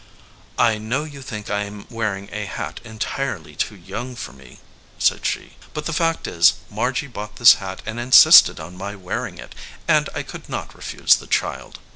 "I 0.57 0.79
k*"ow 0.79 1.03
you 1.03 1.21
think 1.21 1.51
I 1.51 1.61
am 1.61 1.85
wearing 1.87 2.27
a 2.31 2.45
hat 2.45 2.79
entirely 2.83 3.55
too 3.55 3.75
young 3.75 4.15
for 4.15 4.33
me/ 4.33 4.53
1 4.53 4.57
said 4.97 5.25
she; 5.27 5.57
"but 5.75 5.85
the 5.85 5.93
fact 5.93 6.25
is, 6.27 6.53
Margy 6.71 7.05
bought 7.05 7.35
this 7.35 7.53
hat 7.61 7.83
and 7.85 7.99
insisted 7.99 8.59
on 8.59 8.75
my 8.75 8.95
wearing 8.95 9.37
it, 9.37 9.53
and 9.87 10.09
I 10.15 10.23
could 10.23 10.49
not 10.49 10.73
refuse 10.75 11.17
the 11.17 11.27
child. 11.27 11.77